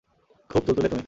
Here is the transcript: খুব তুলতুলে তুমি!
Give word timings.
খুব 0.49 0.61
তুলতুলে 0.65 0.89
তুমি! 0.89 0.99